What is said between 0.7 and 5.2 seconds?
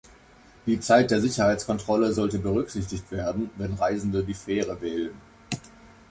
Zeit der Sicherheitskontrolle sollte berücksichtigt werden, wenn Reisende die Fähre wählen.